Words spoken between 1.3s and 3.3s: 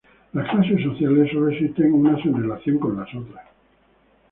sólo existen unas en relación con otras.